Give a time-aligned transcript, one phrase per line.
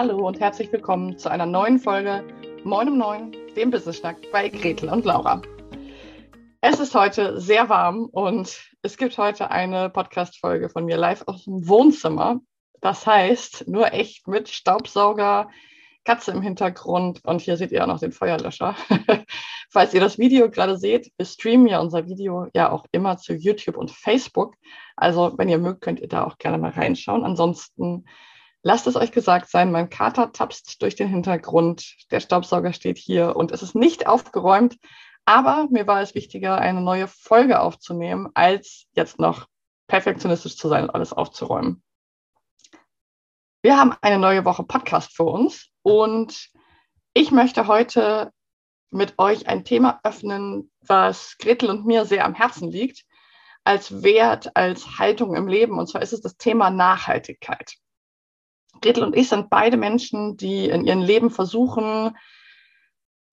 [0.00, 2.22] Hallo und herzlich willkommen zu einer neuen Folge
[2.62, 5.42] Moin um Neun, dem Business Schnack bei Gretel und Laura.
[6.60, 11.46] Es ist heute sehr warm und es gibt heute eine Podcast-Folge von mir live aus
[11.46, 12.38] dem Wohnzimmer.
[12.80, 15.50] Das heißt, nur echt mit Staubsauger,
[16.04, 18.76] Katze im Hintergrund und hier seht ihr auch noch den Feuerlöscher.
[19.68, 23.34] Falls ihr das Video gerade seht, wir streamen ja unser Video ja auch immer zu
[23.34, 24.54] YouTube und Facebook.
[24.94, 27.24] Also wenn ihr mögt, könnt ihr da auch gerne mal reinschauen.
[27.24, 28.04] Ansonsten
[28.62, 33.36] lasst es euch gesagt sein, mein Kater tapst durch den Hintergrund, der Staubsauger steht hier
[33.36, 34.76] und es ist nicht aufgeräumt.
[35.24, 39.46] Aber mir war es wichtiger, eine neue Folge aufzunehmen, als jetzt noch
[39.86, 41.82] perfektionistisch zu sein und alles aufzuräumen.
[43.62, 46.48] Wir haben eine neue Woche Podcast für uns und
[47.12, 48.32] ich möchte heute
[48.90, 53.04] mit euch ein Thema öffnen, was Gretel und mir sehr am Herzen liegt,
[53.64, 55.78] als Wert, als Haltung im Leben.
[55.78, 57.74] Und zwar ist es das Thema Nachhaltigkeit.
[58.80, 62.16] Gretel und ich sind beide Menschen, die in ihrem Leben versuchen,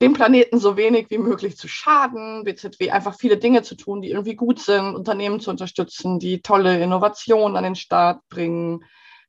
[0.01, 4.11] dem Planeten so wenig wie möglich zu schaden, BZW einfach viele Dinge zu tun, die
[4.11, 8.83] irgendwie gut sind, Unternehmen zu unterstützen, die tolle Innovationen an den Start bringen,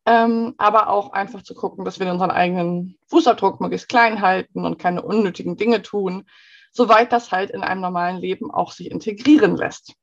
[0.07, 4.79] ähm, aber auch einfach zu gucken, dass wir unseren eigenen Fußabdruck möglichst klein halten und
[4.79, 6.25] keine unnötigen Dinge tun,
[6.73, 9.95] soweit das halt in einem normalen Leben auch sich integrieren lässt.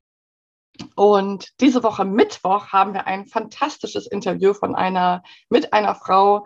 [0.95, 6.45] Und diese Woche Mittwoch haben wir ein fantastisches Interview von einer, mit einer Frau,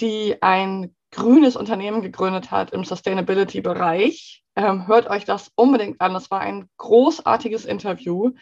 [0.00, 4.44] die ein grünes Unternehmen gegründet hat im Sustainability-Bereich.
[4.56, 6.14] Ähm, hört euch das unbedingt an.
[6.14, 8.32] Das war ein großartiges Interview.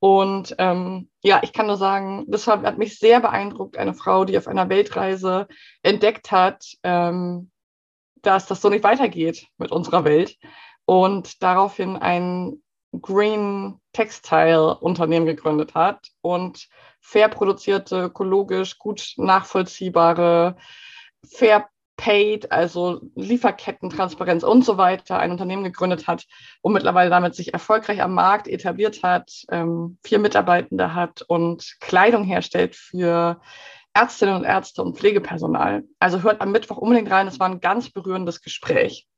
[0.00, 3.76] Und ähm, ja, ich kann nur sagen, das hat mich sehr beeindruckt.
[3.76, 5.48] Eine Frau, die auf einer Weltreise
[5.82, 7.50] entdeckt hat, ähm,
[8.22, 10.36] dass das so nicht weitergeht mit unserer Welt
[10.84, 12.62] und daraufhin ein
[13.00, 16.68] Green Textile Unternehmen gegründet hat und
[17.00, 20.56] fair produzierte, ökologisch gut nachvollziehbare,
[21.26, 26.26] fair Paid, also Lieferkettentransparenz und so weiter, ein Unternehmen gegründet hat
[26.62, 32.22] und mittlerweile damit sich erfolgreich am Markt etabliert hat, ähm, vier Mitarbeitende hat und Kleidung
[32.22, 33.40] herstellt für
[33.94, 35.82] Ärztinnen und Ärzte und Pflegepersonal.
[35.98, 39.08] Also hört am Mittwoch unbedingt rein, es war ein ganz berührendes Gespräch.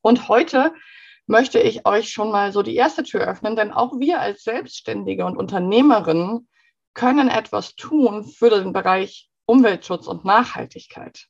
[0.00, 0.72] Und heute
[1.28, 5.24] möchte ich euch schon mal so die erste Tür öffnen, denn auch wir als Selbstständige
[5.24, 6.48] und Unternehmerinnen
[6.94, 11.26] können etwas tun für den Bereich Umweltschutz und Nachhaltigkeit.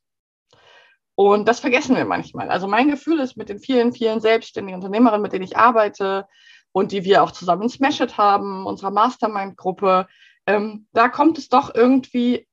[1.14, 2.48] Und das vergessen wir manchmal.
[2.48, 6.26] Also mein Gefühl ist mit den vielen, vielen selbstständigen Unternehmerinnen, mit denen ich arbeite
[6.72, 10.06] und die wir auch zusammen in Smash It haben, unserer Mastermind-Gruppe,
[10.46, 12.47] ähm, da kommt es doch irgendwie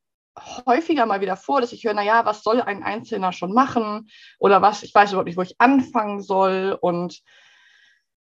[0.66, 4.10] häufiger mal wieder vor, dass ich höre, naja, was soll ein Einzelner schon machen
[4.40, 7.22] oder was, ich weiß überhaupt nicht, wo ich anfangen soll und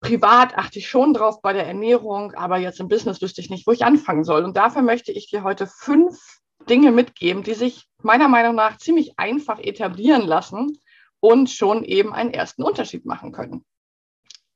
[0.01, 3.67] privat achte ich schon drauf bei der Ernährung, aber jetzt im Business wüsste ich nicht,
[3.67, 4.45] wo ich anfangen soll.
[4.45, 9.19] Und dafür möchte ich dir heute fünf Dinge mitgeben, die sich meiner Meinung nach ziemlich
[9.19, 10.79] einfach etablieren lassen
[11.21, 13.65] und schon eben einen ersten Unterschied machen können.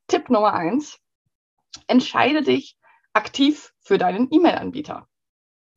[0.08, 0.98] Tipp Nummer eins,
[1.86, 2.76] entscheide dich
[3.12, 5.08] aktiv für deinen E-Mail-Anbieter.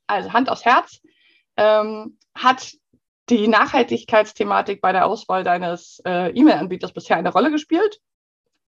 [0.08, 1.02] Also Hand aufs Herz,
[1.58, 2.74] ähm, hat
[3.30, 8.00] die Nachhaltigkeitsthematik bei der Auswahl deines äh, E-Mail-Anbieters bisher eine Rolle gespielt?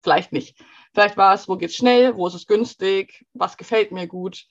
[0.03, 0.59] Vielleicht nicht.
[0.93, 4.47] Vielleicht war es, wo geht's schnell, wo ist es günstig, was gefällt mir gut.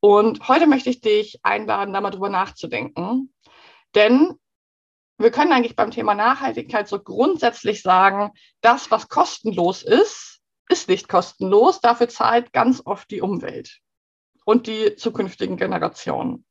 [0.00, 3.32] Und heute möchte ich dich einladen, da mal drüber nachzudenken.
[3.94, 4.34] Denn
[5.18, 11.08] wir können eigentlich beim Thema Nachhaltigkeit so grundsätzlich sagen, das, was kostenlos ist, ist nicht
[11.08, 11.80] kostenlos.
[11.80, 13.80] Dafür zahlt ganz oft die Umwelt
[14.44, 16.44] und die zukünftigen Generationen.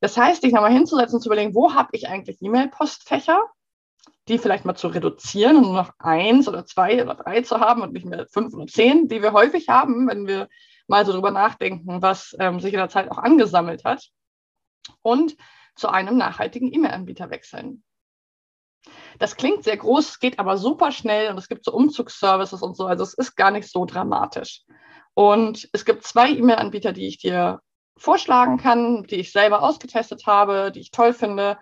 [0.00, 3.42] Das heißt, dich nochmal hinzusetzen und zu überlegen, wo habe ich eigentlich E-Mail-Postfächer,
[4.28, 7.82] die vielleicht mal zu reduzieren und nur noch eins oder zwei oder drei zu haben
[7.82, 10.48] und nicht mehr fünf oder zehn, die wir häufig haben, wenn wir
[10.86, 14.08] mal so drüber nachdenken, was ähm, sich in der Zeit auch angesammelt hat
[15.02, 15.36] und
[15.76, 17.82] zu einem nachhaltigen E-Mail-Anbieter wechseln.
[19.18, 22.86] Das klingt sehr groß, geht aber super schnell und es gibt so Umzugsservices und so,
[22.86, 24.62] also es ist gar nicht so dramatisch.
[25.14, 27.60] Und es gibt zwei E-Mail-Anbieter, die ich dir
[28.00, 31.58] vorschlagen kann, die ich selber ausgetestet habe, die ich toll finde.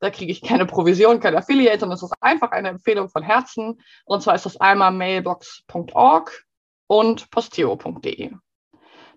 [0.00, 3.80] Da kriege ich keine Provision, kein Affiliate, sondern es ist einfach eine Empfehlung von Herzen.
[4.04, 6.44] Und zwar ist das einmal mailbox.org
[6.86, 8.32] und posteo.de.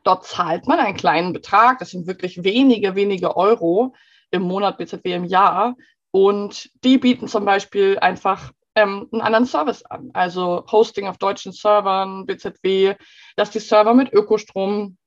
[0.04, 3.94] Dort zahlt man einen kleinen Betrag, das sind wirklich wenige, wenige Euro
[4.32, 5.76] im Monat BZW im Jahr.
[6.10, 10.10] Und die bieten zum Beispiel einfach ähm, einen anderen Service an.
[10.14, 12.96] Also Hosting auf deutschen Servern, BZW,
[13.36, 14.98] dass die Server mit Ökostrom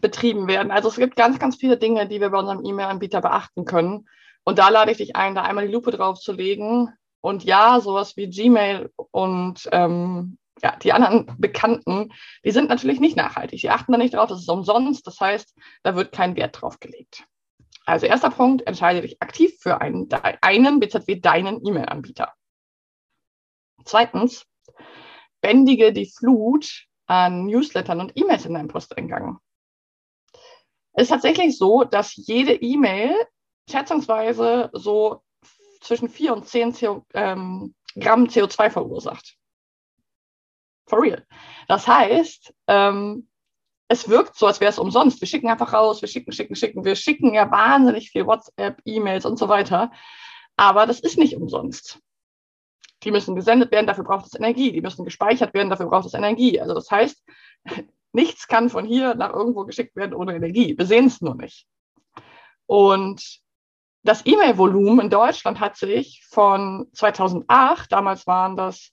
[0.00, 0.70] betrieben werden.
[0.70, 4.08] Also es gibt ganz, ganz viele Dinge, die wir bei unserem E-Mail-Anbieter beachten können.
[4.44, 6.88] Und da lade ich dich ein, da einmal die Lupe drauf zu legen.
[7.20, 12.12] Und ja, sowas wie Gmail und ähm, ja, die anderen Bekannten,
[12.44, 13.60] die sind natürlich nicht nachhaltig.
[13.60, 15.06] Die achten da nicht drauf, das ist umsonst.
[15.06, 17.26] Das heißt, da wird kein Wert drauf gelegt.
[17.86, 20.08] Also erster Punkt, entscheide dich aktiv für einen,
[20.42, 22.32] einen BZW deinen E-Mail-Anbieter.
[23.84, 24.46] Zweitens,
[25.40, 29.38] bändige die Flut an Newslettern und E-Mails in deinem Posteingang.
[30.94, 33.14] Ist tatsächlich so, dass jede E-Mail
[33.70, 35.22] schätzungsweise so
[35.80, 39.36] zwischen 4 und 10 CO, ähm, Gramm CO2 verursacht.
[40.86, 41.24] For real.
[41.68, 43.28] Das heißt, ähm,
[43.88, 45.20] es wirkt so, als wäre es umsonst.
[45.20, 46.84] Wir schicken einfach raus, wir schicken, schicken, schicken.
[46.84, 49.90] Wir schicken ja wahnsinnig viel WhatsApp, E-Mails und so weiter.
[50.56, 52.00] Aber das ist nicht umsonst.
[53.02, 54.72] Die müssen gesendet werden, dafür braucht es Energie.
[54.72, 56.60] Die müssen gespeichert werden, dafür braucht es Energie.
[56.60, 57.24] Also das heißt,
[58.12, 60.76] nichts kann von hier nach irgendwo geschickt werden ohne Energie.
[60.76, 61.66] Wir sehen es nur nicht.
[62.66, 63.40] Und
[64.02, 68.92] das E-Mail-Volumen in Deutschland hat sich von 2008, damals waren das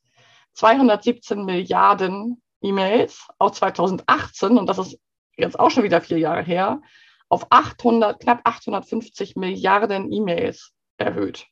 [0.53, 4.99] 217 Milliarden E-Mails, auf 2018, und das ist
[5.37, 6.81] jetzt auch schon wieder vier Jahre her,
[7.29, 11.47] auf 800, knapp 850 Milliarden E-Mails erhöht.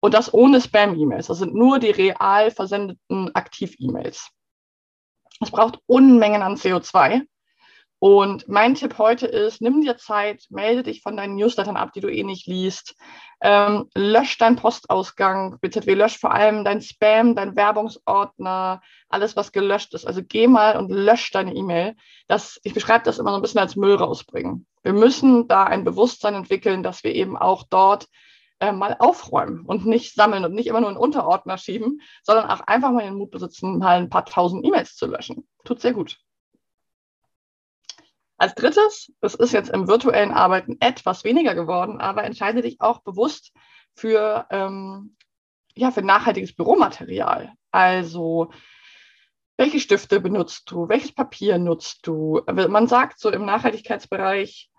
[0.00, 1.26] Und das ohne Spam-E-Mails.
[1.26, 4.30] Das sind nur die real versendeten Aktiv-E-Mails.
[5.40, 7.22] Es braucht Unmengen an CO2.
[8.00, 12.00] Und mein Tipp heute ist, nimm dir Zeit, melde dich von deinen Newslettern ab, die
[12.00, 12.94] du eh nicht liest.
[13.40, 19.94] Ähm, lösch deinen Postausgang, BZW, lösch vor allem dein Spam, dein Werbungsordner, alles, was gelöscht
[19.94, 20.06] ist.
[20.06, 21.96] Also geh mal und lösch deine E-Mail.
[22.62, 24.66] Ich beschreibe das immer so ein bisschen als Müll rausbringen.
[24.84, 28.06] Wir müssen da ein Bewusstsein entwickeln, dass wir eben auch dort
[28.60, 32.60] äh, mal aufräumen und nicht sammeln und nicht immer nur in Unterordner schieben, sondern auch
[32.60, 35.48] einfach mal den Mut besitzen, mal ein paar tausend E-Mails zu löschen.
[35.64, 36.18] Tut sehr gut.
[38.36, 43.00] Als drittes, es ist jetzt im virtuellen Arbeiten etwas weniger geworden, aber entscheide dich auch
[43.00, 43.52] bewusst
[43.94, 45.16] für, ähm,
[45.74, 47.52] ja, für nachhaltiges Büromaterial.
[47.72, 48.52] Also
[49.56, 50.88] welche Stifte benutzt du?
[50.88, 52.40] Welches Papier nutzt du?
[52.46, 54.70] Man sagt so im Nachhaltigkeitsbereich,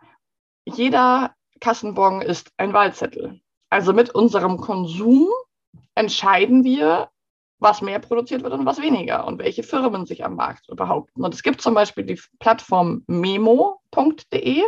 [0.65, 3.41] jeder Kassenbon ist ein Wahlzettel.
[3.69, 5.27] Also mit unserem Konsum
[5.95, 7.09] entscheiden wir,
[7.59, 11.23] was mehr produziert wird und was weniger und welche Firmen sich am Markt behaupten.
[11.23, 14.63] Und es gibt zum Beispiel die Plattform memo.de.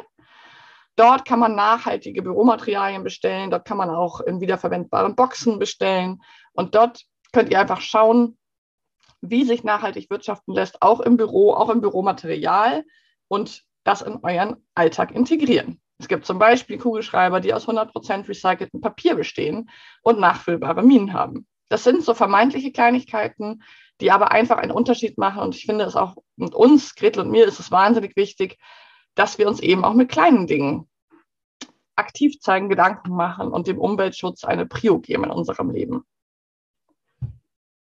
[0.97, 3.49] Dort kann man nachhaltige Büromaterialien bestellen.
[3.49, 6.21] Dort kann man auch in wiederverwendbaren Boxen bestellen.
[6.53, 7.01] Und dort
[7.31, 8.37] könnt ihr einfach schauen,
[9.21, 12.83] wie sich nachhaltig wirtschaften lässt, auch im Büro, auch im Büromaterial
[13.29, 15.81] und das in euren Alltag integrieren.
[16.01, 19.69] Es gibt zum Beispiel Kugelschreiber, die aus 100% recyceltem Papier bestehen
[20.01, 21.45] und nachfüllbare Minen haben.
[21.69, 23.61] Das sind so vermeintliche Kleinigkeiten,
[24.01, 25.43] die aber einfach einen Unterschied machen.
[25.43, 28.57] Und ich finde es auch mit uns, Gretel und mir, ist es wahnsinnig wichtig,
[29.13, 30.89] dass wir uns eben auch mit kleinen Dingen
[31.95, 36.03] aktiv zeigen, Gedanken machen und dem Umweltschutz eine Prio geben in unserem Leben.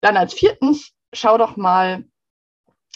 [0.01, 2.03] Dann als viertens, schau doch mal,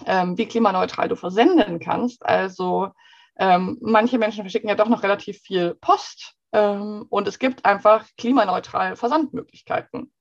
[0.05, 2.25] ähm, wie klimaneutral du versenden kannst.
[2.25, 2.91] Also
[3.37, 8.05] ähm, manche Menschen verschicken ja doch noch relativ viel Post ähm, und es gibt einfach
[8.17, 10.13] klimaneutral Versandmöglichkeiten.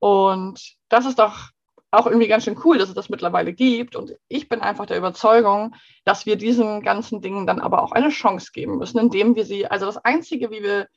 [0.00, 1.50] Und das ist doch
[1.92, 3.94] auch irgendwie ganz schön cool, dass es das mittlerweile gibt.
[3.94, 8.08] Und ich bin einfach der Überzeugung, dass wir diesen ganzen Dingen dann aber auch eine
[8.08, 10.88] Chance geben müssen, indem wir sie, also das Einzige, wie wir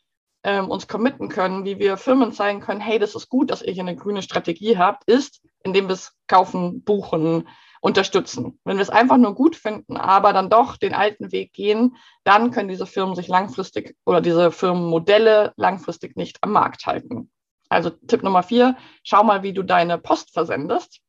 [0.44, 3.74] ähm, uns committen können, wie wir Firmen zeigen können, hey, das ist gut, dass ihr
[3.74, 7.48] hier eine grüne Strategie habt, ist, indem wir es kaufen, buchen,
[7.86, 8.60] unterstützen.
[8.64, 12.50] Wenn wir es einfach nur gut finden, aber dann doch den alten Weg gehen, dann
[12.50, 17.30] können diese Firmen sich langfristig oder diese Firmenmodelle langfristig nicht am Markt halten.
[17.70, 21.00] Also Tipp Nummer vier, schau mal, wie du deine Post versendest.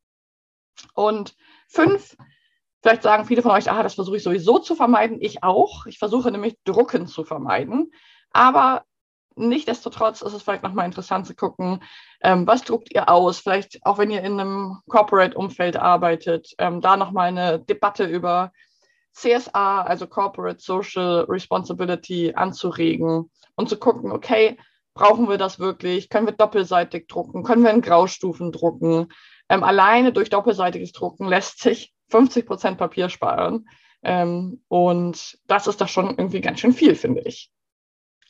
[0.92, 1.34] Und
[1.66, 2.14] fünf,
[2.82, 5.16] vielleicht sagen viele von euch, ah, das versuche ich sowieso zu vermeiden.
[5.22, 5.86] Ich auch.
[5.86, 7.90] Ich versuche nämlich Drucken zu vermeiden.
[8.32, 8.84] Aber
[9.36, 11.82] Nichtsdestotrotz ist es vielleicht nochmal interessant zu gucken,
[12.22, 13.38] ähm, was druckt ihr aus?
[13.38, 18.52] Vielleicht auch wenn ihr in einem Corporate-Umfeld arbeitet, ähm, da nochmal eine Debatte über
[19.12, 24.56] CSA, also Corporate Social Responsibility, anzuregen und zu gucken, okay,
[24.96, 26.08] Brauchen wir das wirklich?
[26.08, 27.42] Können wir doppelseitig drucken?
[27.42, 29.08] Können wir in Graustufen drucken?
[29.50, 33.68] Ähm, alleine durch doppelseitiges Drucken lässt sich 50 Prozent Papier sparen.
[34.02, 37.50] Ähm, und das ist doch schon irgendwie ganz schön viel, finde ich.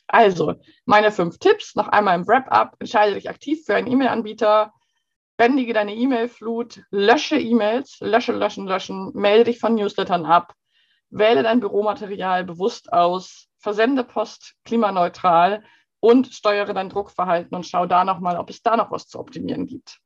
[0.07, 2.75] Also, meine fünf Tipps, noch einmal im Wrap-up.
[2.79, 4.73] Entscheide dich aktiv für einen E-Mail-Anbieter.
[5.37, 10.53] Bändige deine E-Mail-Flut, lösche E-Mails, lösche, löschen, löschen, melde dich von Newslettern ab,
[11.11, 15.63] wähle dein Büromaterial bewusst aus, versende Post klimaneutral
[15.99, 19.67] und steuere dein Druckverhalten und schau da nochmal, ob es da noch was zu optimieren
[19.67, 19.99] gibt.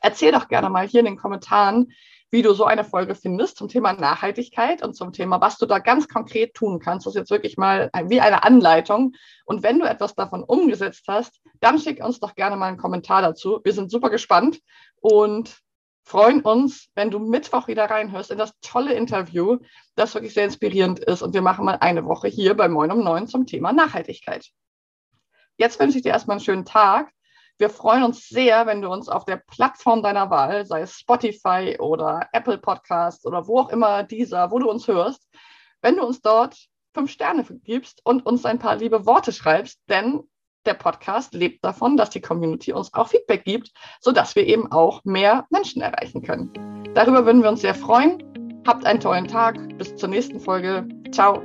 [0.00, 1.92] Erzähl doch gerne mal hier in den Kommentaren,
[2.30, 5.78] wie du so eine Folge findest zum Thema Nachhaltigkeit und zum Thema, was du da
[5.78, 7.06] ganz konkret tun kannst.
[7.06, 9.14] Das ist jetzt wirklich mal wie eine Anleitung.
[9.44, 13.22] Und wenn du etwas davon umgesetzt hast, dann schick uns doch gerne mal einen Kommentar
[13.22, 13.60] dazu.
[13.62, 14.60] Wir sind super gespannt
[15.00, 15.58] und
[16.02, 19.58] freuen uns, wenn du Mittwoch wieder reinhörst in das tolle Interview,
[19.94, 21.22] das wirklich sehr inspirierend ist.
[21.22, 24.50] Und wir machen mal eine Woche hier bei Moin um Neun zum Thema Nachhaltigkeit.
[25.56, 27.10] Jetzt wünsche ich dir erstmal einen schönen Tag.
[27.58, 31.76] Wir freuen uns sehr, wenn du uns auf der Plattform deiner Wahl, sei es Spotify
[31.78, 35.26] oder Apple Podcast oder wo auch immer dieser, wo du uns hörst,
[35.80, 36.56] wenn du uns dort
[36.92, 40.22] fünf Sterne gibst und uns ein paar liebe Worte schreibst, denn
[40.66, 45.02] der Podcast lebt davon, dass die Community uns auch Feedback gibt, sodass wir eben auch
[45.04, 46.52] mehr Menschen erreichen können.
[46.94, 48.22] Darüber würden wir uns sehr freuen.
[48.66, 49.56] Habt einen tollen Tag.
[49.78, 50.88] Bis zur nächsten Folge.
[51.12, 51.40] Ciao.